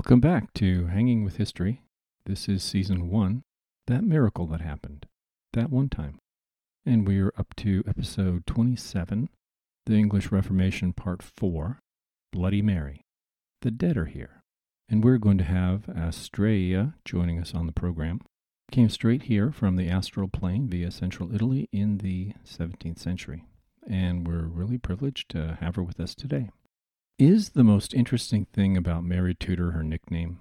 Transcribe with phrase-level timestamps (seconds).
[0.00, 1.82] Welcome back to Hanging with History.
[2.24, 3.42] This is season one
[3.86, 5.04] That Miracle That Happened,
[5.52, 6.20] That One Time.
[6.86, 9.28] And we are up to episode 27,
[9.84, 11.80] The English Reformation, Part 4
[12.32, 13.02] Bloody Mary.
[13.60, 14.42] The dead are here.
[14.88, 18.22] And we're going to have Astraea joining us on the program.
[18.72, 23.44] Came straight here from the astral plane via central Italy in the 17th century
[23.88, 26.50] and we're really privileged to have her with us today.
[27.20, 30.38] Is the most interesting thing about Mary Tudor her nickname?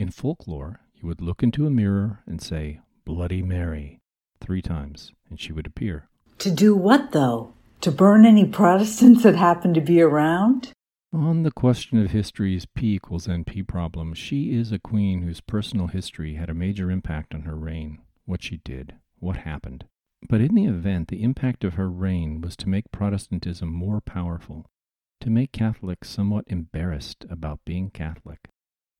[0.00, 4.00] In folklore, you would look into a mirror and say, Bloody Mary,
[4.40, 6.08] three times, and she would appear.
[6.38, 7.52] To do what, though?
[7.82, 10.72] To burn any Protestants that happened to be around?
[11.12, 15.88] On the question of history's P equals NP problem, she is a queen whose personal
[15.88, 19.84] history had a major impact on her reign, what she did, what happened.
[20.30, 24.64] But in the event, the impact of her reign was to make Protestantism more powerful,
[25.20, 28.48] to make Catholics somewhat embarrassed about being Catholic,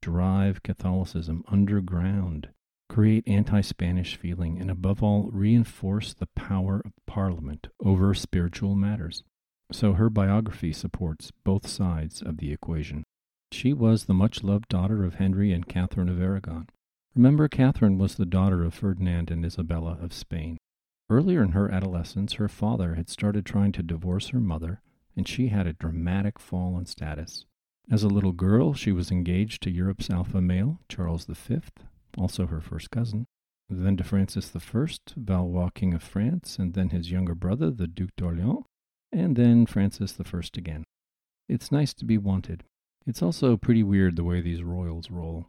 [0.02, 2.48] drive Catholicism underground,
[2.88, 9.22] create anti Spanish feeling, and above all, reinforce the power of Parliament over spiritual matters.
[9.72, 13.02] So her biography supports both sides of the equation.
[13.52, 16.68] She was the much loved daughter of Henry and Catherine of Aragon.
[17.14, 20.58] Remember, Catherine was the daughter of Ferdinand and Isabella of Spain.
[21.08, 24.82] Earlier in her adolescence, her father had started trying to divorce her mother,
[25.16, 27.46] and she had a dramatic fall in status.
[27.90, 31.60] As a little girl, she was engaged to Europe's alpha male, Charles V,
[32.18, 33.26] also her first cousin,
[33.68, 38.10] then to Francis I, Valois King of France, and then his younger brother, the Duc
[38.16, 38.64] d'Orléans,
[39.12, 40.84] and then Francis I again.
[41.48, 42.64] It's nice to be wanted.
[43.06, 45.46] It's also pretty weird the way these royals roll.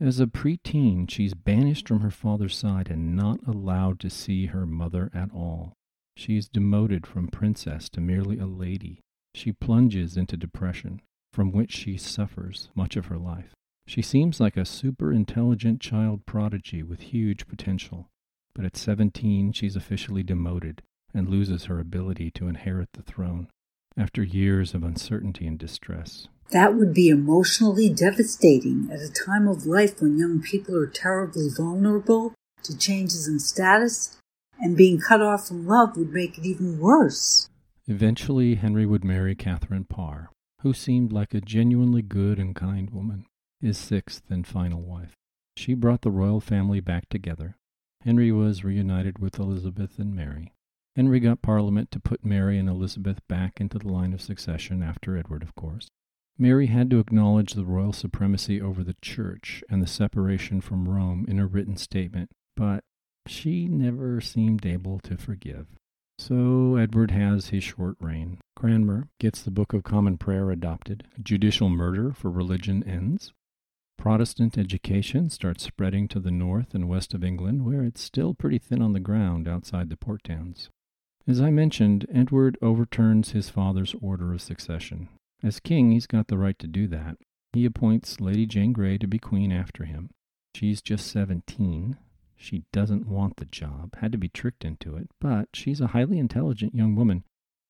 [0.00, 4.66] As a preteen, she's banished from her father's side and not allowed to see her
[4.66, 5.72] mother at all.
[6.16, 9.00] She is demoted from princess to merely a lady.
[9.34, 11.00] She plunges into depression,
[11.32, 13.54] from which she suffers much of her life.
[13.86, 18.08] She seems like a super intelligent child prodigy with huge potential,
[18.54, 20.82] but at 17 she's officially demoted
[21.14, 23.48] and loses her ability to inherit the throne
[23.96, 26.28] after years of uncertainty and distress.
[26.50, 31.48] That would be emotionally devastating at a time of life when young people are terribly
[31.54, 34.16] vulnerable to changes in status,
[34.60, 37.48] and being cut off from love would make it even worse.
[37.90, 43.24] Eventually, Henry would marry Catherine Parr, who seemed like a genuinely good and kind woman,
[43.62, 45.14] his sixth and final wife.
[45.56, 47.56] She brought the royal family back together.
[48.02, 50.52] Henry was reunited with Elizabeth and Mary.
[50.96, 55.16] Henry got Parliament to put Mary and Elizabeth back into the line of succession after
[55.16, 55.88] Edward, of course.
[56.36, 61.24] Mary had to acknowledge the royal supremacy over the Church and the separation from Rome
[61.26, 62.84] in a written statement, but
[63.26, 65.68] she never seemed able to forgive.
[66.18, 68.38] So Edward has his short reign.
[68.56, 71.06] Cranmer gets the Book of Common Prayer adopted.
[71.22, 73.32] Judicial murder for religion ends.
[73.96, 78.58] Protestant education starts spreading to the north and west of England, where it's still pretty
[78.58, 80.70] thin on the ground outside the port towns.
[81.26, 85.08] As I mentioned, Edward overturns his father's order of succession.
[85.42, 87.18] As king, he's got the right to do that.
[87.52, 90.10] He appoints Lady Jane Grey to be queen after him.
[90.54, 91.96] She's just 17.
[92.40, 96.18] She doesn't want the job, had to be tricked into it, but she's a highly
[96.18, 97.24] intelligent young woman.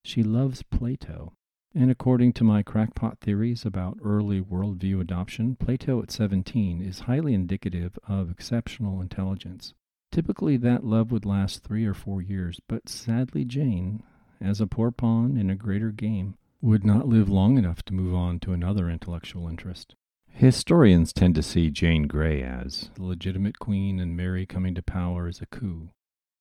[0.04, 1.32] She loves Plato.
[1.74, 7.32] And according to my crackpot theories about early worldview adoption, Plato at 17 is highly
[7.32, 9.72] indicative of exceptional intelligence.
[10.12, 14.02] Typically, that love would last three or four years, but sadly, Jane,
[14.40, 18.14] as a poor pawn in a greater game, would not live long enough to move
[18.14, 19.94] on to another intellectual interest.
[20.32, 25.26] Historians tend to see Jane Grey as the legitimate queen and Mary coming to power
[25.26, 25.90] as a coup,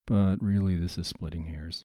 [0.05, 1.83] but really this is splitting hairs.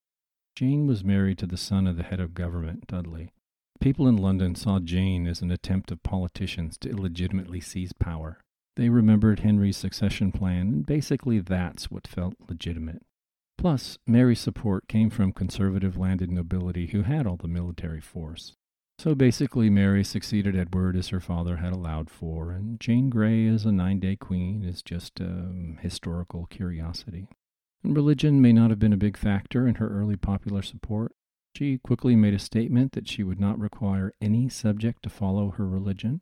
[0.54, 3.32] Jane was married to the son of the head of government, Dudley.
[3.80, 8.44] People in London saw Jane as an attempt of politicians to illegitimately seize power.
[8.76, 13.02] They remembered Henry's succession plan, and basically that's what felt legitimate.
[13.58, 18.54] Plus, Mary's support came from conservative landed nobility who had all the military force.
[19.02, 23.64] So basically, Mary succeeded Edward as her father had allowed for, and Jane Grey as
[23.64, 25.50] a nine day queen is just a
[25.80, 27.26] historical curiosity.
[27.82, 31.16] And religion may not have been a big factor in her early popular support.
[31.56, 35.66] She quickly made a statement that she would not require any subject to follow her
[35.66, 36.20] religion.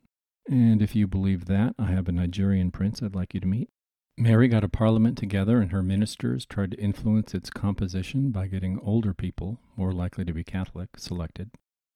[0.49, 3.69] And if you believe that, I have a Nigerian prince I'd like you to meet.
[4.17, 8.79] Mary got a parliament together, and her ministers tried to influence its composition by getting
[8.79, 11.51] older people, more likely to be Catholic, selected.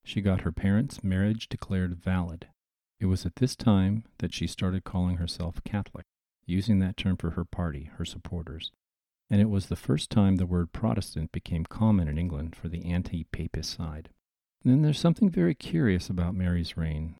[0.05, 2.47] She got her parents' marriage declared valid.
[2.99, 6.05] It was at this time that she started calling herself Catholic,
[6.45, 8.71] using that term for her party, her supporters.
[9.31, 12.85] And it was the first time the word Protestant became common in England for the
[12.85, 14.09] anti papist side.
[14.63, 17.15] then there's something very curious about Mary's reign.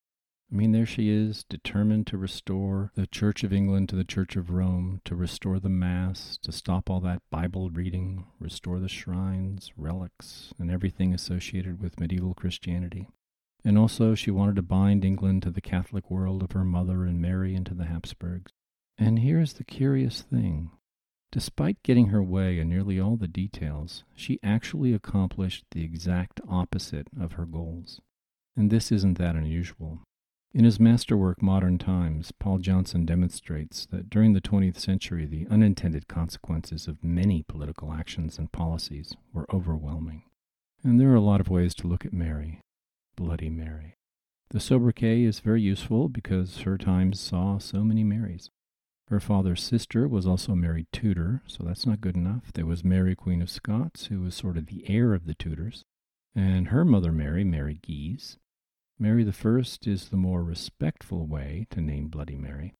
[0.51, 4.35] I mean, there she is, determined to restore the Church of England to the Church
[4.35, 9.73] of Rome, to restore the Mass, to stop all that Bible reading, restore the shrines,
[9.75, 13.09] relics, and everything associated with medieval Christianity.
[13.63, 17.19] And also, she wanted to bind England to the Catholic world of her mother and
[17.19, 18.51] Mary into the Habsburgs.
[18.99, 20.69] And here's the curious thing
[21.31, 27.07] Despite getting her way in nearly all the details, she actually accomplished the exact opposite
[27.19, 27.99] of her goals.
[28.55, 29.99] And this isn't that unusual.
[30.55, 36.07] In his masterwork, Modern Times, Paul Johnson demonstrates that during the 20th century, the unintended
[36.07, 40.23] consequences of many political actions and policies were overwhelming.
[40.81, 42.61] And there are a lot of ways to look at Mary,
[43.17, 43.95] Bloody Mary.
[44.51, 48.49] The sobriquet is very useful because her times saw so many Marys.
[49.09, 52.53] Her father's sister was also Mary Tudor, so that's not good enough.
[52.53, 55.83] There was Mary, Queen of Scots, who was sort of the heir of the Tudors,
[56.33, 58.37] and her mother Mary, Mary Guise.
[58.97, 62.73] Mary the First is the more respectful way to name Bloody Mary.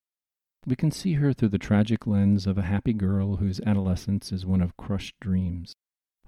[0.66, 4.46] We can see her through the tragic lens of a happy girl whose adolescence is
[4.46, 5.76] one of crushed dreams.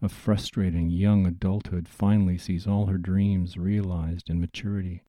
[0.02, 5.04] A frustrating young adulthood finally sees all her dreams realized in maturity.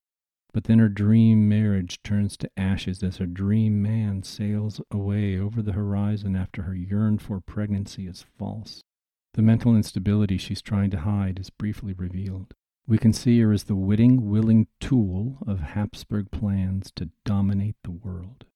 [0.53, 5.61] But then her dream marriage turns to ashes as her dream man sails away over
[5.61, 8.85] the horizon after her yearned for pregnancy is false.
[9.35, 12.55] The mental instability she's trying to hide is briefly revealed.
[12.89, 17.91] We can see her as the witting, willing tool of Habsburg plans to dominate the
[17.91, 18.47] world.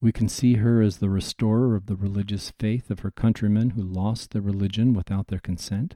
[0.00, 3.82] We can see her as the restorer of the religious faith of her countrymen who
[3.82, 5.94] lost their religion without their consent.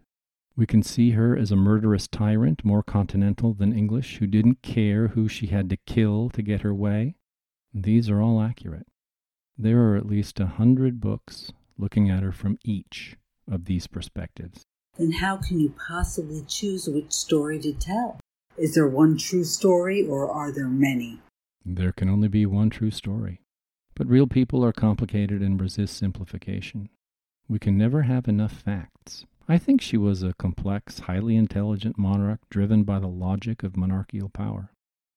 [0.55, 5.09] We can see her as a murderous tyrant, more continental than English, who didn't care
[5.09, 7.15] who she had to kill to get her way.
[7.73, 8.89] These are all accurate.
[9.57, 13.17] There are at least a hundred books looking at her from each
[13.51, 14.67] of these perspectives.
[15.01, 18.21] Then how can you possibly choose which story to tell?
[18.59, 21.21] Is there one true story or are there many?
[21.65, 23.41] There can only be one true story.
[23.95, 26.91] But real people are complicated and resist simplification.
[27.49, 29.25] We can never have enough facts.
[29.49, 34.29] I think she was a complex, highly intelligent monarch driven by the logic of monarchical
[34.29, 34.71] power.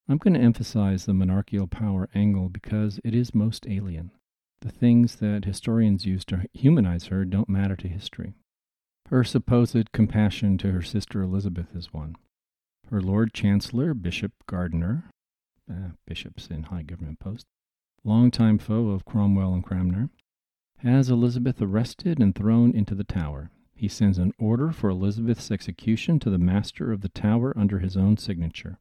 [0.08, 4.12] I'm going to emphasize the monarchical power angle because it is most alien.
[4.62, 8.32] The things that historians use to humanize her don't matter to history.
[9.14, 12.16] Her supposed compassion to her sister Elizabeth is one.
[12.90, 15.08] Her Lord Chancellor, Bishop Gardiner,
[15.70, 17.48] uh, bishops in high government posts,
[18.02, 20.10] longtime foe of Cromwell and Cranmer,
[20.78, 23.52] has Elizabeth arrested and thrown into the Tower.
[23.72, 27.96] He sends an order for Elizabeth's execution to the master of the tower under his
[27.96, 28.80] own signature.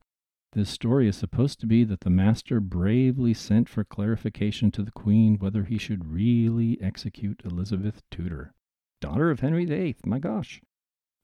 [0.53, 4.89] This story is supposed to be that the master bravely sent for clarification to the
[4.89, 8.55] queen whether he should really execute Elizabeth Tudor,
[9.03, 9.97] daughter of Henry VIII.
[10.05, 10.61] My gosh.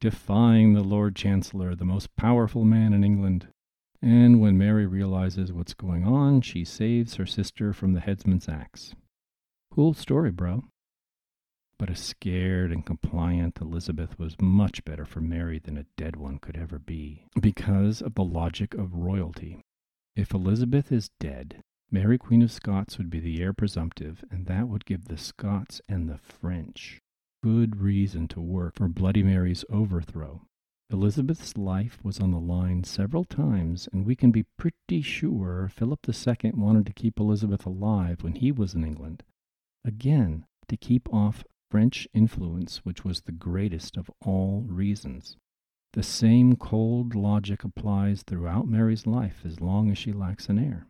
[0.02, 3.48] Defying the Lord Chancellor, the most powerful man in England.
[4.02, 8.96] And when Mary realizes what's going on, she saves her sister from the headsman's axe.
[9.72, 10.66] Cool story, bro.
[11.78, 16.38] But a scared and compliant Elizabeth was much better for Mary than a dead one
[16.38, 19.62] could ever be, because of the logic of royalty.
[20.18, 24.68] If Elizabeth is dead, Mary, Queen of Scots, would be the heir presumptive, and that
[24.68, 27.00] would give the Scots and the French
[27.42, 30.42] good reason to work for Bloody Mary's overthrow.
[30.92, 36.00] Elizabeth's life was on the line several times, and we can be pretty sure Philip
[36.08, 39.24] II wanted to keep Elizabeth alive when he was in England.
[39.86, 45.38] Again, to keep off French influence, which was the greatest of all reasons.
[45.94, 50.88] The same cold logic applies throughout Mary's life as long as she lacks an heir.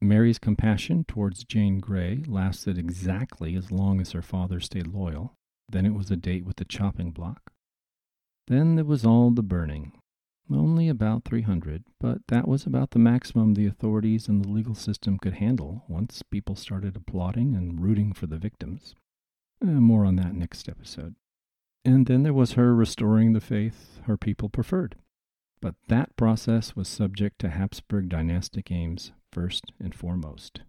[0.00, 5.34] Mary's compassion towards Jane Grey lasted exactly as long as her father stayed loyal.
[5.68, 7.52] Then it was the date with the chopping block.
[8.46, 9.92] Then there was all the burning.
[10.50, 15.18] Only about 300, but that was about the maximum the authorities and the legal system
[15.18, 18.94] could handle once people started applauding and rooting for the victims.
[19.62, 21.16] Uh, more on that next episode.
[21.84, 24.96] And then there was her restoring the faith her people preferred.
[25.60, 30.60] But that process was subject to Habsburg dynastic aims first and foremost.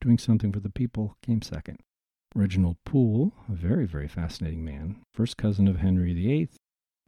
[0.00, 1.78] Doing something for the people came second.
[2.34, 6.48] Reginald Pole, a very, very fascinating man, first cousin of Henry VIII,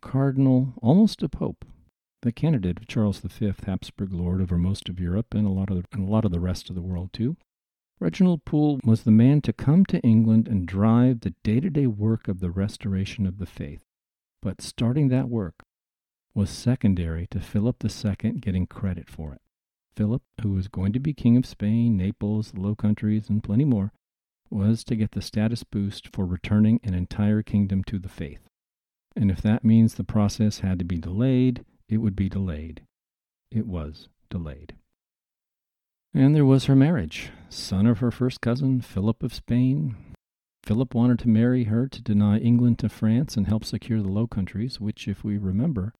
[0.00, 1.64] cardinal, almost a pope,
[2.22, 5.76] the candidate of Charles V, Habsburg lord over most of Europe and a lot of
[5.76, 7.36] the, and a lot of the rest of the world too,
[8.00, 11.86] Reginald Pole was the man to come to England and drive the day to day
[11.86, 13.82] work of the restoration of the faith.
[14.42, 15.62] But starting that work
[16.34, 19.40] was secondary to Philip II getting credit for it.
[19.96, 23.64] Philip, who was going to be King of Spain, Naples, the Low Countries, and plenty
[23.64, 23.92] more,
[24.54, 28.48] was to get the status boost for returning an entire kingdom to the faith.
[29.16, 32.82] And if that means the process had to be delayed, it would be delayed.
[33.50, 34.74] it was delayed.
[36.12, 39.96] And there was her marriage, son of her first cousin, Philip of Spain.
[40.64, 44.26] Philip wanted to marry her to deny England to France and help secure the Low
[44.26, 45.92] Countries, which, if we remember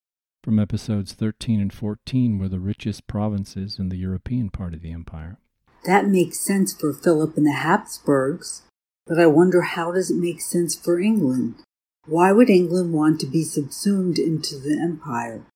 [0.43, 4.93] from episodes 13 and 14, were the richest provinces in the European part of the
[4.93, 5.39] empire.
[5.85, 8.63] That makes sense for Philip and the Habsburgs,
[9.07, 11.57] but I wonder how does it make sense for England?
[12.07, 15.47] Why would England want to be subsumed into the empire?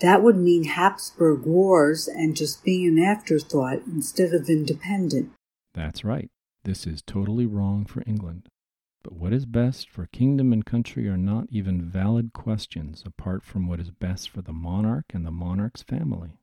[0.00, 5.30] That would mean Habsburg wars and just being an afterthought instead of independent.
[5.74, 6.30] That's right.
[6.64, 8.48] This is totally wrong for England.
[9.02, 13.66] But what is best for kingdom and country are not even valid questions apart from
[13.66, 16.38] what is best for the monarch and the monarch's family.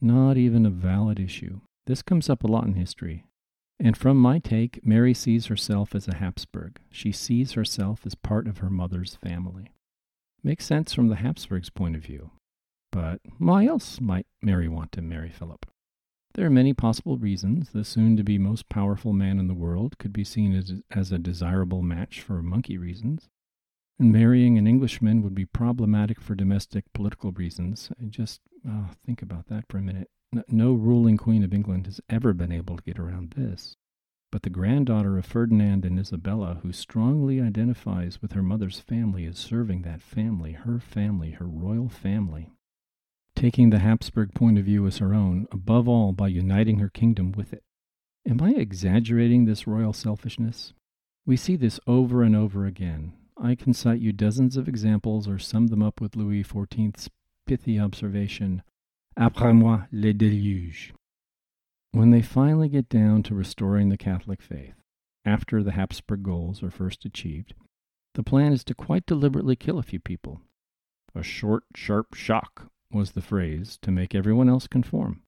[0.00, 1.60] Not even a valid issue.
[1.86, 3.24] This comes up a lot in history.
[3.78, 6.80] And from my take, Mary sees herself as a Habsburg.
[6.90, 9.72] She sees herself as part of her mother's family.
[10.42, 12.30] Makes sense from the Habsburgs' point of view.
[12.90, 15.66] But why else might Mary want to marry Philip?
[16.34, 17.70] There are many possible reasons.
[17.70, 21.12] The soon to be most powerful man in the world could be seen as, as
[21.12, 23.28] a desirable match for monkey reasons.
[23.98, 27.90] And marrying an Englishman would be problematic for domestic political reasons.
[28.08, 30.10] Just oh, think about that for a minute.
[30.48, 33.76] No ruling queen of England has ever been able to get around this.
[34.32, 39.38] But the granddaughter of Ferdinand and Isabella, who strongly identifies with her mother's family, is
[39.38, 42.50] serving that family, her family, her royal family,
[43.34, 47.32] taking the Habsburg point of view as her own, above all by uniting her kingdom
[47.32, 47.62] with it.
[48.28, 50.72] Am I exaggerating this royal selfishness?
[51.24, 53.12] We see this over and over again.
[53.36, 57.08] I can cite you dozens of examples or sum them up with Louis XIV's
[57.46, 58.62] pithy observation
[59.18, 60.92] Après moi le déluge.
[61.92, 64.74] When they finally get down to restoring the Catholic faith,
[65.24, 67.54] after the Habsburg goals are first achieved,
[68.14, 70.42] the plan is to quite deliberately kill a few people.
[71.14, 75.22] A short, sharp shock was the phrase to make everyone else conform.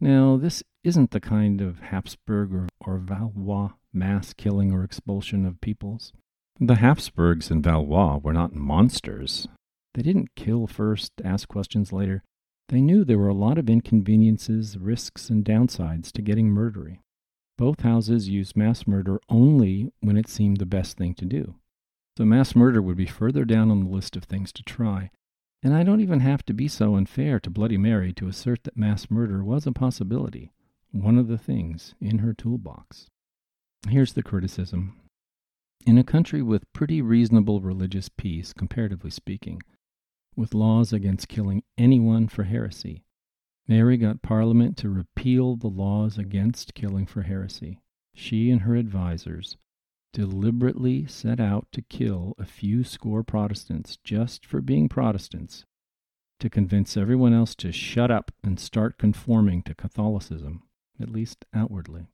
[0.00, 5.60] Now, this isn't the kind of Habsburg or, or Valois mass killing or expulsion of
[5.60, 6.12] peoples.
[6.58, 9.48] The Habsburgs and Valois were not monsters.
[9.94, 12.22] They didn't kill first, ask questions later.
[12.72, 17.00] They knew there were a lot of inconveniences, risks, and downsides to getting murdery.
[17.58, 21.56] Both houses used mass murder only when it seemed the best thing to do.
[22.16, 25.10] So mass murder would be further down on the list of things to try,
[25.62, 28.74] and I don't even have to be so unfair to Bloody Mary to assert that
[28.74, 30.50] mass murder was a possibility,
[30.92, 33.06] one of the things in her toolbox.
[33.86, 34.98] Here's the criticism.
[35.84, 39.60] In a country with pretty reasonable religious peace, comparatively speaking,
[40.36, 43.04] with laws against killing anyone for heresy.
[43.68, 47.78] Mary got Parliament to repeal the laws against killing for heresy.
[48.14, 49.56] She and her advisers
[50.12, 55.64] deliberately set out to kill a few score Protestants just for being Protestants,
[56.38, 60.62] to convince everyone else to shut up and start conforming to Catholicism,
[61.00, 62.08] at least outwardly.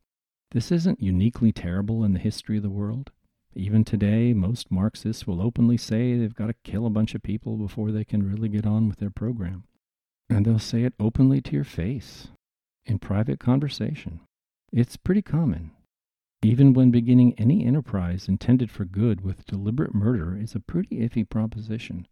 [0.52, 3.10] This isn't uniquely terrible in the history of the world.
[3.54, 7.56] Even today, most Marxists will openly say they've got to kill a bunch of people
[7.56, 9.64] before they can really get on with their program.
[10.30, 12.28] And they'll say it openly to your face,
[12.86, 14.20] in private conversation.
[14.72, 15.72] It's pretty common.
[16.42, 21.28] Even when beginning any enterprise intended for good with deliberate murder is a pretty iffy
[21.28, 22.06] proposition.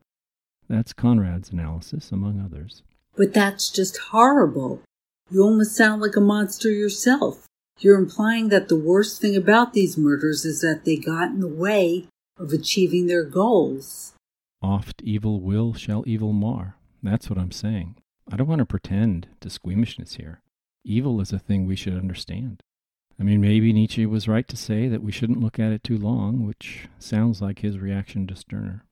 [0.68, 2.82] That's Conrad's analysis, among others.
[3.16, 4.82] But that's just horrible.
[5.30, 7.46] You almost sound like a monster yourself.
[7.78, 11.46] You're implying that the worst thing about these murders is that they got in the
[11.46, 12.06] way
[12.38, 14.14] of achieving their goals.
[14.62, 16.76] Oft evil will shall evil mar.
[17.02, 17.96] That's what I'm saying.
[18.32, 20.40] I don't want to pretend to squeamishness here.
[20.84, 22.62] Evil is a thing we should understand.
[23.20, 25.98] I mean, maybe Nietzsche was right to say that we shouldn't look at it too
[25.98, 28.86] long, which sounds like his reaction to Stirner.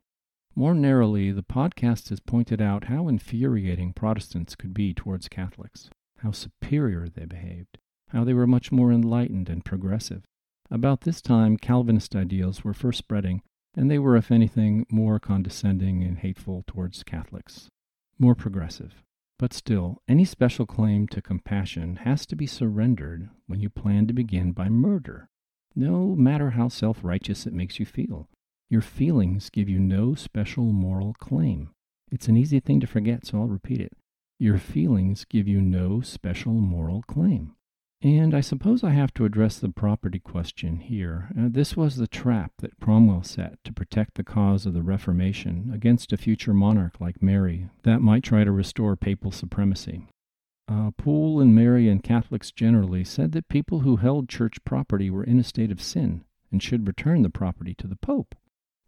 [0.54, 5.88] More narrowly, the podcast has pointed out how infuriating Protestants could be towards Catholics,
[6.22, 7.78] how superior they behaved
[8.14, 10.22] how they were much more enlightened and progressive.
[10.70, 13.42] About this time, Calvinist ideals were first spreading,
[13.76, 17.68] and they were, if anything, more condescending and hateful towards Catholics,
[18.18, 19.02] more progressive.
[19.38, 24.12] But still, any special claim to compassion has to be surrendered when you plan to
[24.14, 25.28] begin by murder.
[25.74, 28.28] No matter how self righteous it makes you feel,
[28.70, 31.70] your feelings give you no special moral claim.
[32.12, 33.92] It's an easy thing to forget, so I'll repeat it.
[34.38, 37.56] Your feelings give you no special moral claim.
[38.02, 41.30] And I suppose I have to address the property question here.
[41.38, 45.70] Uh, this was the trap that Cromwell set to protect the cause of the Reformation
[45.72, 50.06] against a future monarch like Mary that might try to restore papal supremacy.
[50.66, 55.24] Uh, Pole and Mary and Catholics generally said that people who held church property were
[55.24, 58.34] in a state of sin and should return the property to the Pope.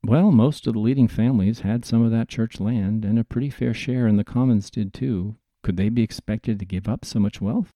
[0.04, 3.50] Well, most of the leading families had some of that church land, and a pretty
[3.50, 7.18] fair share in the commons did too, Could they be expected to give up so
[7.18, 7.72] much wealth?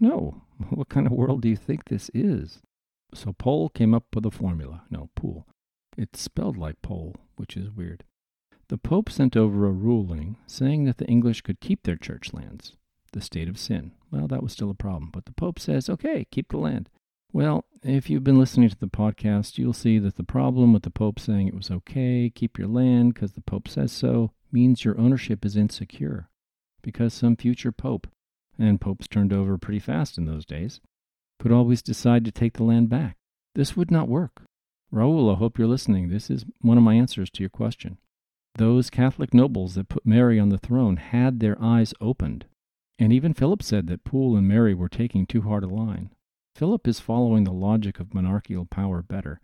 [0.00, 0.42] No.
[0.70, 2.60] What kind of world do you think this is?
[3.12, 4.84] So Pole came up with a formula.
[4.90, 5.46] No, pool.
[5.98, 8.04] It's spelled like pole, which is weird.
[8.68, 12.72] The Pope sent over a ruling saying that the English could keep their church lands,
[13.12, 13.92] the state of sin.
[14.10, 16.88] Well, that was still a problem, but the Pope says, okay, keep the land.
[17.32, 20.90] Well, if you've been listening to the podcast, you'll see that the problem with the
[20.90, 24.98] Pope saying it was okay, keep your land because the Pope says so, means your
[24.98, 26.28] ownership is insecure
[26.82, 28.06] because some future Pope,
[28.58, 30.80] and popes turned over pretty fast in those days,
[31.38, 33.16] could always decide to take the land back.
[33.54, 34.42] This would not work.
[34.90, 36.08] Raoul, I hope you're listening.
[36.08, 37.98] This is one of my answers to your question.
[38.54, 42.46] Those Catholic nobles that put Mary on the throne had their eyes opened.
[42.98, 46.10] And even Philip said that Pole and Mary were taking too hard a line.
[46.54, 49.40] Philip is following the logic of monarchical power better.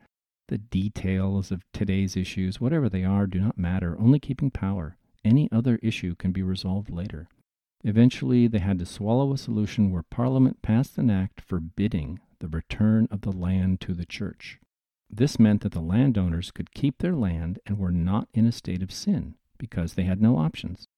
[0.48, 4.96] The details of today's issues, whatever they are, do not matter, only keeping power.
[5.24, 7.28] Any other issue can be resolved later.
[7.84, 13.08] Eventually, they had to swallow a solution where Parliament passed an act forbidding the return
[13.10, 14.60] of the land to the church.
[15.10, 18.82] This meant that the landowners could keep their land and were not in a state
[18.82, 20.88] of sin because they had no options.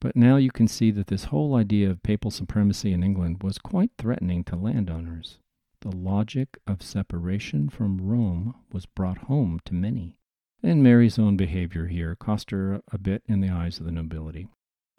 [0.00, 3.58] But now you can see that this whole idea of papal supremacy in England was
[3.58, 5.38] quite threatening to landowners.
[5.80, 10.16] The logic of separation from Rome was brought home to many.
[10.62, 14.48] And Mary's own behavior here cost her a bit in the eyes of the nobility.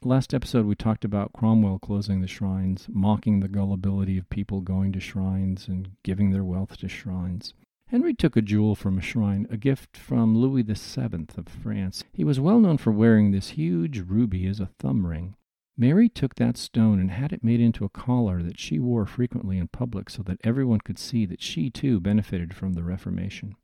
[0.05, 4.91] Last episode, we talked about Cromwell closing the shrines, mocking the gullibility of people going
[4.91, 7.53] to shrines and giving their wealth to shrines.
[7.87, 12.03] Henry took a jewel from a shrine, a gift from Louis VII of France.
[12.11, 15.35] He was well known for wearing this huge ruby as a thumb ring.
[15.77, 19.57] Mary took that stone and had it made into a collar that she wore frequently
[19.57, 23.55] in public so that everyone could see that she too benefited from the Reformation.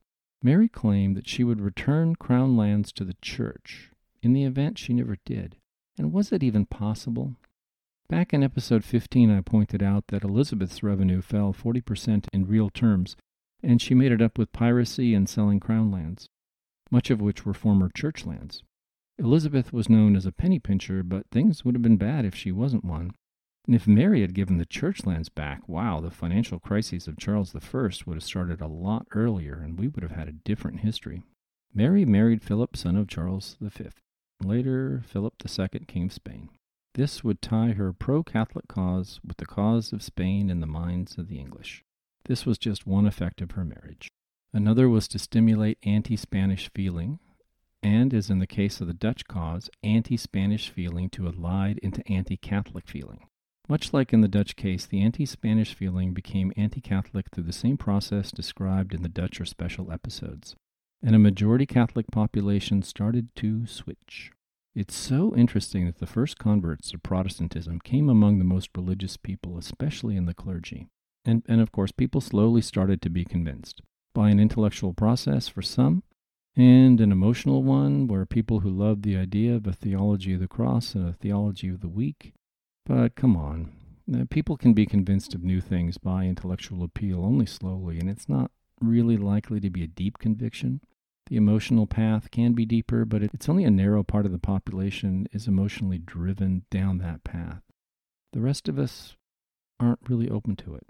[0.42, 3.92] Mary claimed that she would return crown lands to the church.
[4.22, 5.58] In the event, she never did.
[5.98, 7.36] And was it even possible?
[8.10, 13.16] Back in episode 15, I pointed out that Elizabeth's revenue fell 40% in real terms,
[13.62, 16.28] and she made it up with piracy and selling crown lands,
[16.90, 18.64] much of which were former church lands.
[19.20, 22.52] Elizabeth was known as a penny pincher, but things would have been bad if she
[22.52, 23.12] wasn't one.
[23.68, 27.54] And if Mary had given the church lands back, wow, the financial crises of Charles
[27.54, 31.22] I would have started a lot earlier, and we would have had a different history.
[31.72, 33.90] Mary married Philip, son of Charles V.
[34.44, 36.50] Later, Philip II, King of Spain.
[36.94, 41.18] This would tie her pro Catholic cause with the cause of Spain in the minds
[41.18, 41.84] of the English.
[42.26, 44.08] This was just one effect of her marriage.
[44.54, 47.20] Another was to stimulate anti Spanish feeling,
[47.84, 52.08] and, as in the case of the Dutch cause, anti Spanish feeling to allied into
[52.10, 53.28] anti Catholic feeling.
[53.68, 57.52] Much like in the Dutch case, the anti Spanish feeling became anti Catholic through the
[57.52, 60.56] same process described in the Dutch or special episodes
[61.04, 64.32] and a majority Catholic population started to switch.
[64.76, 69.58] It's so interesting that the first converts to Protestantism came among the most religious people,
[69.58, 70.88] especially in the clergy.
[71.26, 73.82] And, and of course, people slowly started to be convinced
[74.14, 76.04] by an intellectual process for some,
[76.56, 80.48] and an emotional one where people who loved the idea of a theology of the
[80.48, 82.34] cross and a theology of the weak.
[82.86, 83.72] But come on,
[84.14, 88.28] uh, people can be convinced of new things by intellectual appeal only slowly, and it's
[88.28, 90.82] not really likely to be a deep conviction.
[91.30, 95.28] The emotional path can be deeper, but it's only a narrow part of the population
[95.32, 97.62] is emotionally driven down that path.
[98.34, 99.16] The rest of us
[99.80, 100.88] aren't really open to it.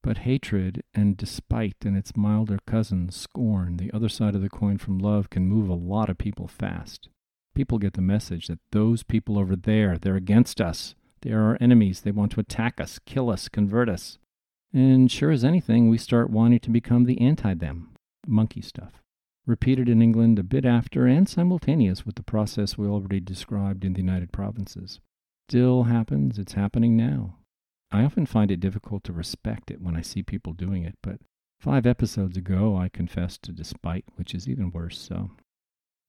[0.00, 4.78] But hatred and despite and its milder cousin, scorn, the other side of the coin
[4.78, 7.08] from love, can move a lot of people fast.
[7.52, 10.94] People get the message that those people over there, they're against us.
[11.22, 12.00] They are our enemies.
[12.00, 14.18] They want to attack us, kill us, convert us.
[14.72, 17.90] And sure as anything, we start wanting to become the anti them.
[18.26, 19.01] Monkey stuff
[19.44, 23.92] repeated in England a bit after and simultaneous with the process we already described in
[23.92, 25.00] the United Provinces.
[25.48, 27.36] Still happens, it's happening now.
[27.90, 31.18] I often find it difficult to respect it when I see people doing it, but
[31.60, 35.32] five episodes ago I confessed to despite, which is even worse, so.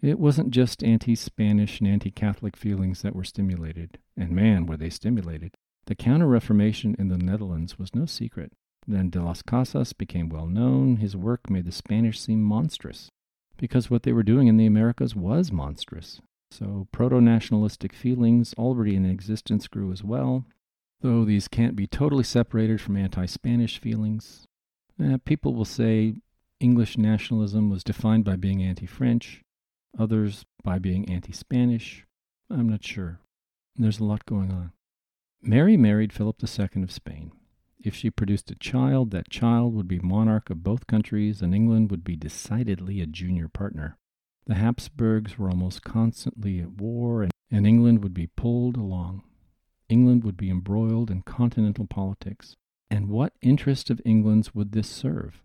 [0.02, 4.78] It wasn't just anti Spanish and anti Catholic feelings that were stimulated, and man, were
[4.78, 5.56] they stimulated.
[5.86, 8.54] The Counter Reformation in the Netherlands was no secret.
[8.86, 10.98] Then de las Casas became well known.
[10.98, 13.10] His work made the Spanish seem monstrous
[13.58, 16.22] because what they were doing in the Americas was monstrous.
[16.52, 20.46] So proto nationalistic feelings already in existence grew as well,
[21.02, 24.48] though these can't be totally separated from anti Spanish feelings.
[25.02, 26.16] Eh, people will say
[26.60, 29.42] English nationalism was defined by being anti French,
[29.98, 32.06] others by being anti Spanish.
[32.50, 33.20] I'm not sure.
[33.76, 34.72] There's a lot going on.
[35.42, 37.32] Mary married Philip II of Spain.
[37.84, 41.92] If she produced a child, that child would be monarch of both countries, and England
[41.92, 43.98] would be decidedly a junior partner.
[44.48, 49.24] The Habsburgs were almost constantly at war, and, and England would be pulled along.
[49.90, 52.56] England would be embroiled in continental politics.
[52.90, 55.42] And what interest of England's would this serve?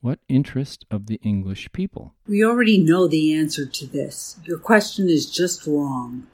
[0.00, 2.14] What interest of the English people?
[2.28, 4.38] We already know the answer to this.
[4.44, 6.28] Your question is just wrong.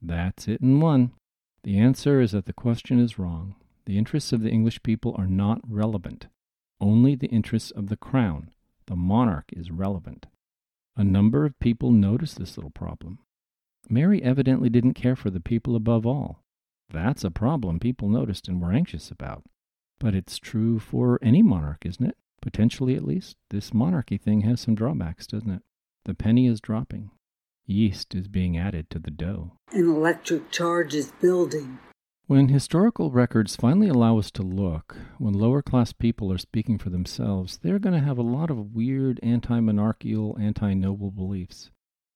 [0.00, 1.12] That's it in one.
[1.62, 3.56] The answer is that the question is wrong.
[3.86, 6.28] The interests of the English people are not relevant.
[6.80, 8.50] Only the interests of the crown,
[8.86, 10.26] the monarch, is relevant.
[10.96, 13.18] A number of people noticed this little problem.
[13.88, 16.42] Mary evidently didn't care for the people above all.
[16.90, 19.44] That's a problem people noticed and were anxious about.
[19.98, 22.16] But it's true for any monarch, isn't it?
[22.40, 23.36] Potentially, at least.
[23.50, 25.62] This monarchy thing has some drawbacks, doesn't it?
[26.04, 27.10] The penny is dropping.
[27.66, 29.52] Yeast is being added to the dough.
[29.72, 31.78] An electric charge is building.
[32.26, 36.88] When historical records finally allow us to look, when lower class people are speaking for
[36.88, 41.70] themselves, they're going to have a lot of weird anti monarchical, anti noble beliefs.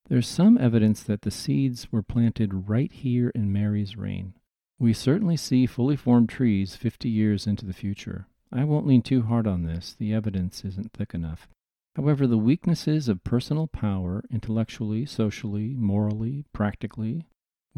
[0.08, 4.32] There's some evidence that the seeds were planted right here in Mary's reign.
[4.78, 8.28] We certainly see fully formed trees 50 years into the future.
[8.50, 11.48] I won't lean too hard on this, the evidence isn't thick enough.
[11.96, 17.26] However, the weaknesses of personal power, intellectually, socially, morally, practically,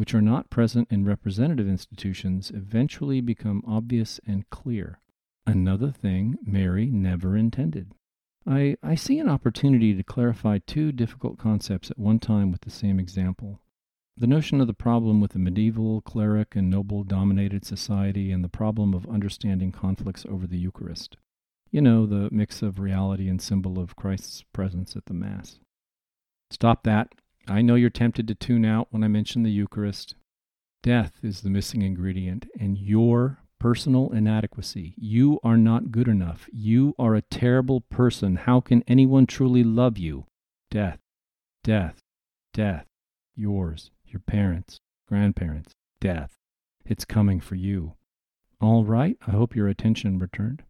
[0.00, 4.98] which are not present in representative institutions, eventually become obvious and clear.
[5.46, 7.92] Another thing Mary never intended.
[8.46, 12.70] I, I see an opportunity to clarify two difficult concepts at one time with the
[12.70, 13.60] same example.
[14.16, 18.48] The notion of the problem with the medieval, cleric, and noble dominated society, and the
[18.48, 21.18] problem of understanding conflicts over the Eucharist.
[21.70, 25.60] You know, the mix of reality and symbol of Christ's presence at the Mass.
[26.50, 27.14] Stop that.
[27.48, 30.14] I know you're tempted to tune out when I mention the Eucharist.
[30.82, 34.94] Death is the missing ingredient, and your personal inadequacy.
[34.96, 36.48] You are not good enough.
[36.52, 38.36] You are a terrible person.
[38.36, 40.26] How can anyone truly love you?
[40.70, 40.98] Death,
[41.62, 41.98] death,
[42.54, 42.86] death.
[43.36, 46.32] Yours, your parents, grandparents, death.
[46.84, 47.94] It's coming for you.
[48.60, 50.62] All right, I hope your attention returned.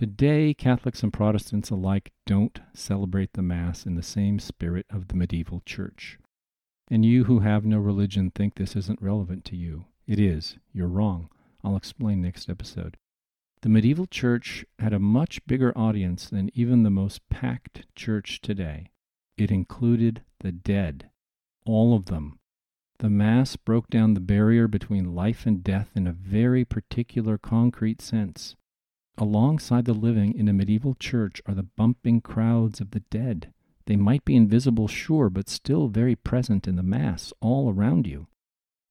[0.00, 5.14] Today, Catholics and Protestants alike don't celebrate the Mass in the same spirit of the
[5.14, 6.18] medieval church.
[6.90, 9.84] And you who have no religion think this isn't relevant to you.
[10.06, 10.56] It is.
[10.72, 11.28] You're wrong.
[11.62, 12.96] I'll explain next episode.
[13.60, 18.86] The medieval church had a much bigger audience than even the most packed church today.
[19.36, 21.10] It included the dead,
[21.66, 22.38] all of them.
[23.00, 28.00] The Mass broke down the barrier between life and death in a very particular concrete
[28.00, 28.56] sense.
[29.20, 33.52] Alongside the living in a medieval church are the bumping crowds of the dead.
[33.84, 38.28] They might be invisible, sure, but still very present in the Mass all around you.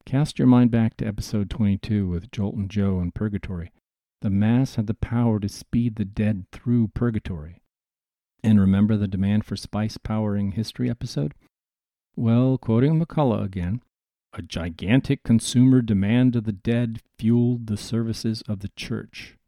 [0.05, 3.71] Cast your mind back to episode 22 with Jolt and Joe in Purgatory.
[4.21, 7.63] The Mass had the power to speed the dead through purgatory.
[8.43, 11.33] And remember the demand for spice powering history episode?
[12.15, 13.81] Well, quoting MacCulloch again,
[14.33, 19.38] a gigantic consumer demand of the dead fueled the services of the church.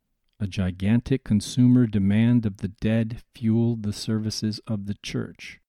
[0.41, 5.59] A gigantic consumer demand of the dead fueled the services of the church.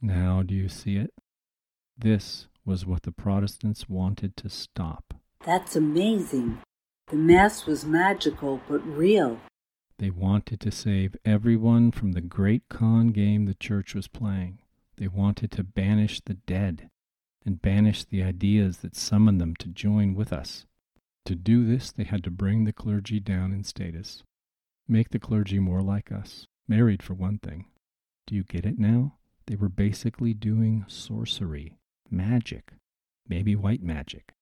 [0.00, 1.12] Now, do you see it?
[1.98, 5.12] This was what the Protestants wanted to stop.
[5.44, 6.60] That's amazing.
[7.08, 9.38] The Mass was magical but real.
[9.98, 14.60] They wanted to save everyone from the great con game the church was playing.
[14.96, 16.88] They wanted to banish the dead
[17.44, 20.64] and banish the ideas that summoned them to join with us.
[21.26, 24.24] To do this, they had to bring the clergy down in status,
[24.88, 27.66] make the clergy more like us, married for one thing.
[28.26, 29.18] Do you get it now?
[29.46, 31.76] They were basically doing sorcery
[32.10, 32.72] magic,
[33.28, 34.32] maybe white magic.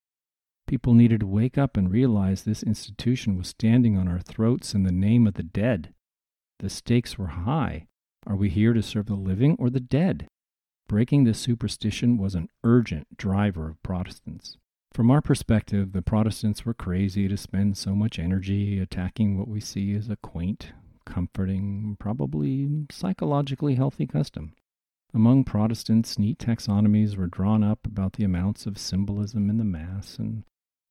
[0.67, 4.85] People needed to wake up and realize this institution was standing on our throats in
[4.85, 5.93] the name of the dead.
[6.61, 7.87] The stakes were high.
[8.27, 10.29] Are we here to serve the living or the dead?
[10.89, 14.57] Breaking this superstition was an urgent driver of Protestants.
[14.93, 19.61] From our perspective, the Protestants were crazy to spend so much energy attacking what we
[19.61, 20.73] see as a quaint,
[21.07, 24.53] comforting, probably psychologically healthy custom.
[25.15, 30.19] Among Protestants, neat taxonomies were drawn up about the amounts of symbolism in the Mass,
[30.19, 30.45] and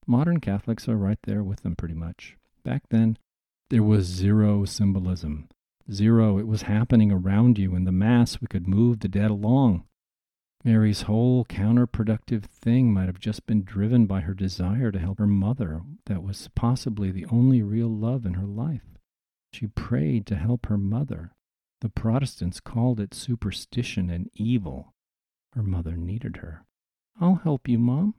[0.08, 2.38] modern Catholics are right there with them pretty much.
[2.64, 3.18] Back then,
[3.70, 5.50] there was zero symbolism.
[5.92, 6.38] Zero.
[6.38, 7.76] It was happening around you.
[7.76, 9.84] In the Mass, we could move the dead along.
[10.64, 15.28] Mary's whole counterproductive thing might have just been driven by her desire to help her
[15.28, 18.98] mother, that was possibly the only real love in her life.
[19.54, 21.32] She prayed to help her mother.
[21.82, 24.94] The Protestants called it superstition and evil.
[25.54, 26.66] Her mother needed her.
[27.22, 28.16] I'll help you, Mom.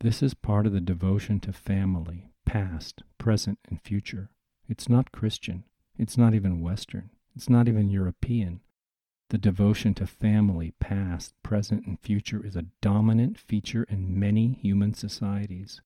[0.00, 4.30] This is part of the devotion to family, past, present, and future.
[4.68, 5.64] It's not Christian.
[5.98, 7.10] It's not even Western.
[7.36, 8.62] It's not even European.
[9.32, 14.92] The devotion to family, past, present, and future is a dominant feature in many human
[14.92, 15.80] societies.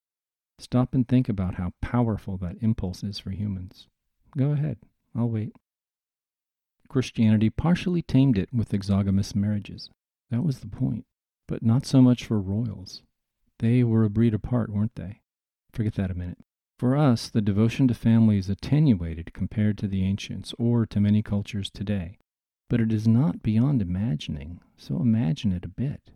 [0.59, 3.87] Stop and think about how powerful that impulse is for humans.
[4.37, 4.79] Go ahead,
[5.15, 5.53] I'll wait.
[6.89, 9.91] Christianity partially tamed it with exogamous marriages.
[10.29, 11.05] That was the point.
[11.47, 13.03] But not so much for royals.
[13.61, 15.21] They were a breed apart, weren't they?
[15.73, 16.39] Forget that a minute.
[16.81, 21.23] For us, the devotion to family is attenuated compared to the ancients or to many
[21.23, 22.19] cultures today.
[22.69, 26.11] But it is not beyond imagining, so imagine it a bit.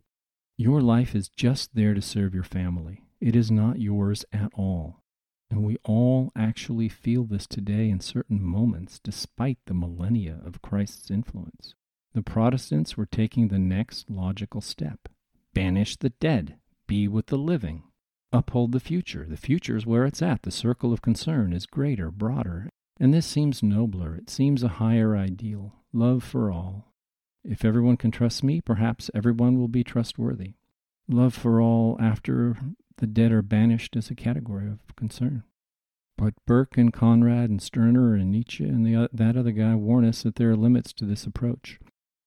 [0.56, 3.04] Your life is just there to serve your family.
[3.20, 5.02] It is not yours at all.
[5.50, 11.10] And we all actually feel this today in certain moments, despite the millennia of Christ's
[11.10, 11.74] influence.
[12.14, 15.08] The Protestants were taking the next logical step
[15.52, 17.82] banish the dead, be with the living,
[18.32, 19.26] uphold the future.
[19.28, 20.42] The future is where it's at.
[20.42, 22.68] The circle of concern is greater, broader,
[23.00, 24.14] and this seems nobler.
[24.14, 26.92] It seems a higher ideal love for all.
[27.42, 30.54] If everyone can trust me, perhaps everyone will be trustworthy.
[31.08, 32.58] Love for all after
[32.98, 35.42] the dead are banished as a category of concern.
[36.18, 40.22] But Burke and Conrad and Stirner and Nietzsche and the, that other guy warn us
[40.22, 41.80] that there are limits to this approach.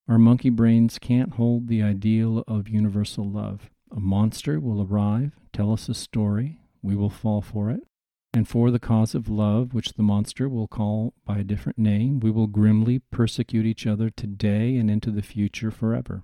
[0.07, 3.69] Our monkey brains can't hold the ideal of universal love.
[3.95, 7.83] A monster will arrive, tell us a story, we will fall for it,
[8.33, 12.19] and for the cause of love, which the monster will call by a different name,
[12.19, 16.23] we will grimly persecute each other today and into the future forever.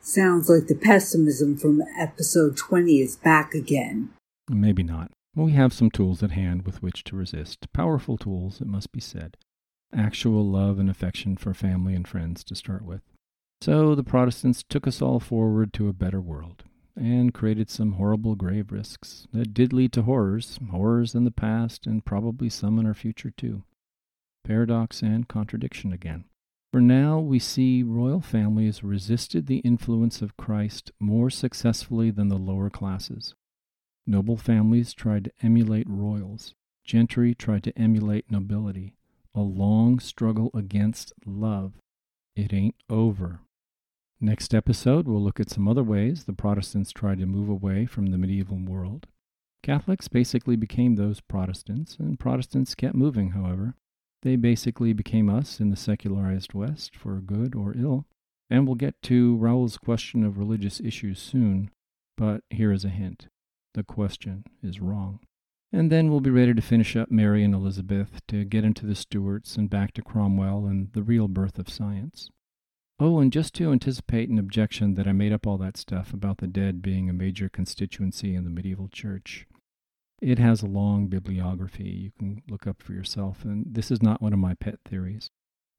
[0.00, 4.10] Sounds like the pessimism from episode 20 is back again.
[4.48, 5.10] Maybe not.
[5.34, 7.72] We have some tools at hand with which to resist.
[7.72, 9.36] Powerful tools, it must be said.
[9.92, 13.02] Actual love and affection for family and friends to start with.
[13.60, 16.62] So the Protestants took us all forward to a better world
[16.98, 21.86] and created some horrible grave risks that did lead to horrors, horrors in the past
[21.86, 23.62] and probably some in our future too.
[24.44, 26.24] Paradox and contradiction again.
[26.72, 32.36] For now, we see royal families resisted the influence of Christ more successfully than the
[32.36, 33.34] lower classes.
[34.06, 38.94] Noble families tried to emulate royals, gentry tried to emulate nobility.
[39.34, 41.74] A long struggle against love.
[42.34, 43.40] It ain't over.
[44.20, 48.06] Next episode, we'll look at some other ways the Protestants tried to move away from
[48.06, 49.06] the medieval world.
[49.62, 53.74] Catholics basically became those Protestants, and Protestants kept moving, however.
[54.22, 58.06] They basically became us in the secularized West, for good or ill.
[58.50, 61.70] And we'll get to Raoul's question of religious issues soon,
[62.16, 63.28] but here is a hint
[63.74, 65.20] the question is wrong.
[65.72, 68.96] And then we'll be ready to finish up Mary and Elizabeth, to get into the
[68.96, 72.30] Stuarts and back to Cromwell and the real birth of science.
[73.00, 76.38] Oh, and just to anticipate an objection that I made up all that stuff about
[76.38, 79.46] the dead being a major constituency in the medieval church,
[80.20, 84.20] it has a long bibliography you can look up for yourself, and this is not
[84.20, 85.30] one of my pet theories.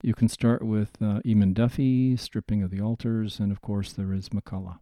[0.01, 4.13] You can start with uh, Eamon Duffy, Stripping of the Altars, and of course there
[4.13, 4.79] is MacCulloch,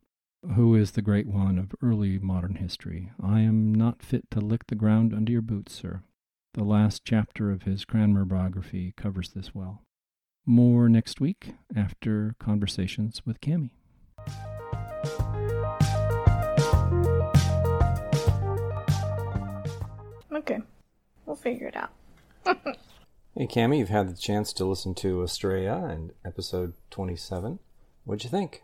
[0.54, 3.12] who is the great one of early modern history.
[3.20, 6.04] I am not fit to lick the ground under your boots, sir.
[6.54, 9.82] The last chapter of his Cranmer biography covers this well.
[10.50, 13.72] More next week after conversations with Cami.
[20.32, 20.60] Okay,
[21.26, 21.90] we'll figure it out.
[23.36, 27.60] hey, Cami, you've had the chance to listen to Estrella and episode 27.
[28.06, 28.64] What'd you think?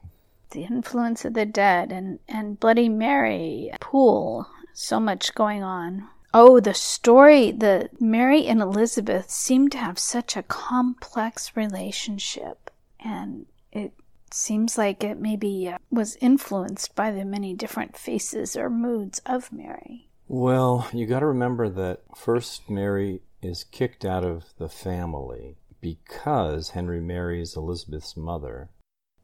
[0.51, 6.07] The influence of the dead and, and Bloody Mary, Pole, so much going on.
[6.33, 13.45] Oh, the story, the Mary and Elizabeth seem to have such a complex relationship, and
[13.71, 13.93] it
[14.31, 19.51] seems like it maybe uh, was influenced by the many different faces or moods of
[19.51, 20.09] Mary.
[20.27, 26.71] Well, you got to remember that first Mary is kicked out of the family because
[26.71, 28.69] Henry marries Elizabeth's mother.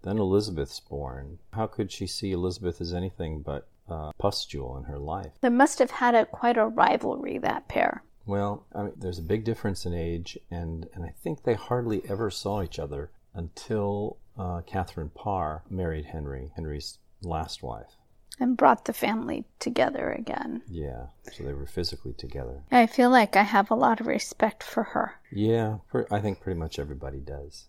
[0.03, 1.39] Then Elizabeth's born.
[1.53, 5.31] How could she see Elizabeth as anything but uh, pustule in her life.
[5.41, 8.03] They must have had a quite a rivalry that pair.
[8.25, 12.03] Well, I mean, there's a big difference in age, and and I think they hardly
[12.07, 17.95] ever saw each other until uh, Catherine Parr married Henry, Henry's last wife.
[18.41, 20.61] And brought the family together again.
[20.69, 22.63] Yeah, so they were physically together.
[22.71, 25.19] I feel like I have a lot of respect for her.
[25.29, 27.65] Yeah, I think pretty much everybody does.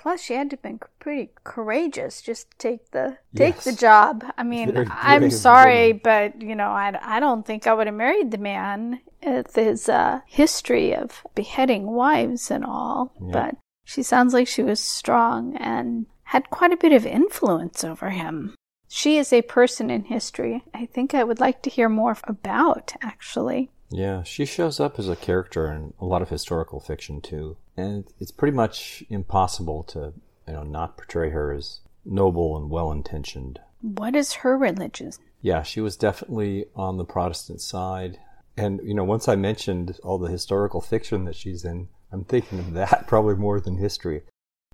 [0.00, 3.64] Plus, she had to have been pretty courageous just to take the take yes.
[3.64, 4.24] the job.
[4.38, 6.00] I mean, very, very I'm sorry, woman.
[6.02, 9.90] but you know, I, I don't think I would have married the man with his
[9.90, 13.12] uh, history of beheading wives and all.
[13.20, 13.30] Yeah.
[13.30, 18.08] But she sounds like she was strong and had quite a bit of influence over
[18.08, 18.54] him.
[18.88, 22.94] She is a person in history I think I would like to hear more about,
[23.02, 23.70] actually.
[23.90, 28.04] Yeah, she shows up as a character in a lot of historical fiction too, and
[28.18, 30.12] it's pretty much impossible to
[30.46, 33.60] you know not portray her as noble and well intentioned.
[33.80, 35.12] What is her religion?
[35.40, 38.18] Yeah, she was definitely on the Protestant side,
[38.56, 42.58] And, you know, once I mentioned all the historical fiction that she's in, I'm thinking
[42.58, 44.22] of that probably more than history.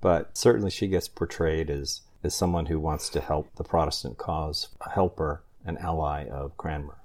[0.01, 4.69] But certainly she gets portrayed as, as someone who wants to help the Protestant cause,
[4.81, 6.97] a helper, an ally of Cranmer.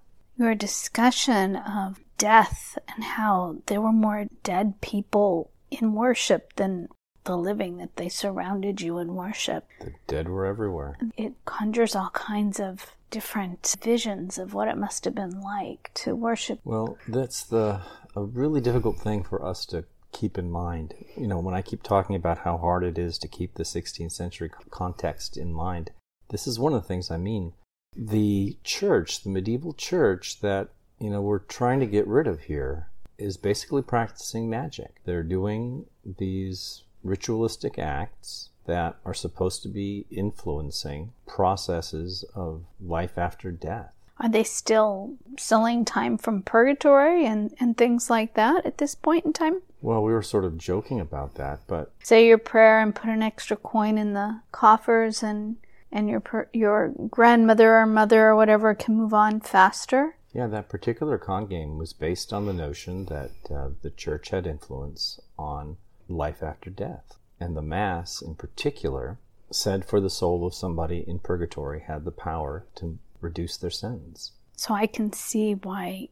[0.42, 6.88] Your discussion of death and how there were more dead people in worship than
[7.26, 9.68] the living that they surrounded you in worship.
[9.80, 10.98] The dead were everywhere.
[11.16, 16.16] It conjures all kinds of different visions of what it must have been like to
[16.16, 16.60] worship.
[16.64, 17.84] Well, that's the
[18.16, 20.96] a really difficult thing for us to keep in mind.
[21.16, 24.12] You know, when I keep talking about how hard it is to keep the 16th
[24.12, 25.92] century context in mind,
[26.30, 27.54] this is one of the things I mean.
[27.96, 32.88] The church, the medieval church that, you know, we're trying to get rid of here
[33.18, 35.02] is basically practicing magic.
[35.06, 43.52] They're doing these ritualistic acts that are supposed to be influencing processes of life after
[43.52, 43.94] death.
[44.20, 49.26] Are they still selling time from purgatory and, and things like that at this point
[49.26, 49.62] in time?
[49.82, 53.24] Well, we were sort of joking about that, but say your prayer and put an
[53.24, 55.58] extra coin in the coffers, and
[55.92, 60.16] and your your grandmother or mother or whatever can move on faster.
[60.34, 64.48] Yeah, that particular con game was based on the notion that uh, the church had
[64.48, 65.78] influence on
[66.08, 67.18] life after death.
[67.40, 69.20] And the Mass, in particular,
[69.52, 74.32] said for the soul of somebody in purgatory had the power to reduce their sins.
[74.56, 76.10] So I can see why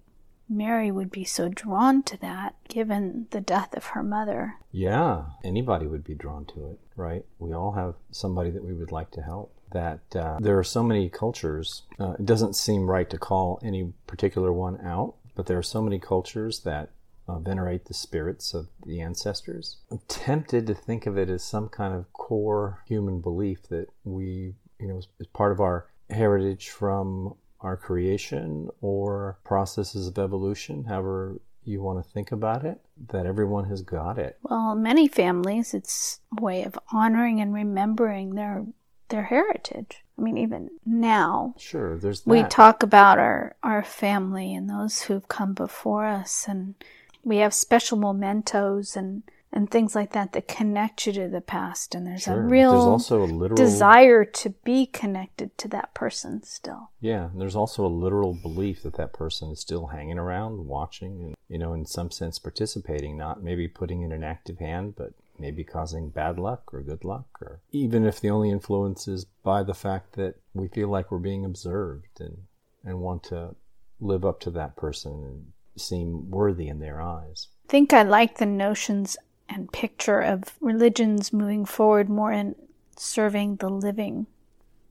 [0.50, 4.56] Mary would be so drawn to that given the death of her mother.
[4.72, 7.24] Yeah, anybody would be drawn to it, right?
[7.38, 9.54] We all have somebody that we would like to help.
[9.72, 13.94] That uh, there are so many cultures, uh, it doesn't seem right to call any
[14.08, 16.90] particular one out, but there are so many cultures that
[17.28, 19.78] uh, venerate the spirits of the ancestors.
[19.92, 24.56] I'm tempted to think of it as some kind of core human belief that we,
[24.80, 31.40] you know, is part of our heritage from our creation or processes of evolution, however
[31.64, 32.80] you want to think about it,
[33.10, 34.38] that everyone has got it.
[34.42, 38.66] Well, many families, it's a way of honoring and remembering their
[39.10, 40.04] their heritage.
[40.18, 42.30] I mean, even now, sure, there's that.
[42.30, 46.76] we talk about our our family and those who've come before us, and
[47.24, 51.96] we have special mementos and and things like that that connect you to the past
[51.96, 52.40] and there's sure.
[52.40, 57.30] a real there's also a literal desire to be connected to that person still yeah
[57.36, 61.58] there's also a literal belief that that person is still hanging around watching and you
[61.58, 66.10] know in some sense participating not maybe putting in an active hand but maybe causing
[66.10, 70.14] bad luck or good luck or even if the only influence is by the fact
[70.14, 72.38] that we feel like we're being observed and
[72.84, 73.56] and want to
[74.00, 77.48] live up to that person and seem worthy in their eyes.
[77.68, 82.56] I think I like the notions and picture of religions moving forward more in
[82.96, 84.28] serving the living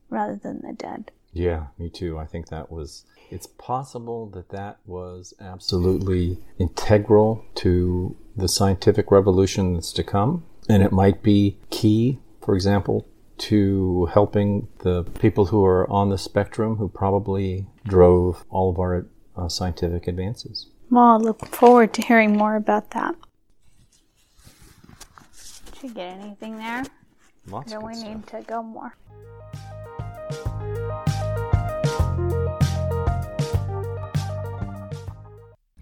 [0.09, 1.11] rather than the dead.
[1.31, 2.17] Yeah, me too.
[2.17, 9.73] I think that was, it's possible that that was absolutely integral to the scientific revolution
[9.73, 10.45] that's to come.
[10.67, 13.07] And it might be key, for example,
[13.39, 19.07] to helping the people who are on the spectrum who probably drove all of our
[19.35, 20.67] uh, scientific advances.
[20.91, 23.15] Well, I look forward to hearing more about that.
[25.71, 26.83] Did you get anything there?
[27.47, 28.07] Lots or do we stuff.
[28.09, 28.95] need to go more?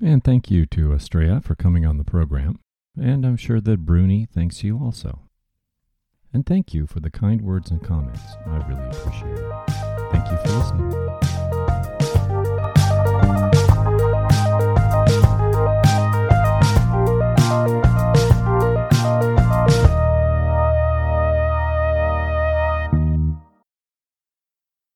[0.01, 2.59] And thank you to Estrella for coming on the program.
[2.99, 5.21] And I'm sure that Bruni thanks you also.
[6.33, 8.21] And thank you for the kind words and comments.
[8.45, 9.53] I really appreciate it.
[10.11, 11.66] Thank you for listening.